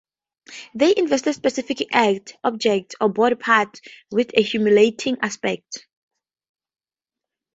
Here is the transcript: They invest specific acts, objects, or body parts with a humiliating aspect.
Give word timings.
They 0.73 0.95
invest 0.97 1.31
specific 1.31 1.89
acts, 1.91 2.33
objects, 2.43 2.95
or 2.99 3.09
body 3.09 3.35
parts 3.35 3.81
with 4.09 4.31
a 4.33 4.41
humiliating 4.41 5.17
aspect. 5.21 5.85